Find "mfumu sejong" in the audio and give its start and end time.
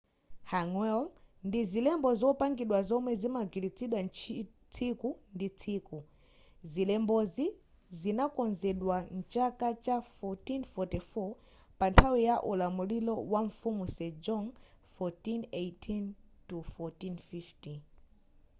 13.47-14.47